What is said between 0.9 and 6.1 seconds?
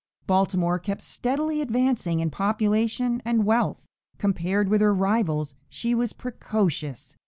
steadily advancing in population and wealth; compared with her rivals, she